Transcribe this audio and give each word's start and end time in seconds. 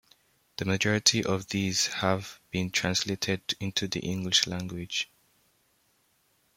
The 0.57 0.65
majority 0.65 1.23
of 1.23 1.49
these 1.49 1.85
have 1.85 2.39
been 2.49 2.71
translated 2.71 3.53
into 3.59 3.87
the 3.87 3.99
English 3.99 4.47
language. 4.47 5.11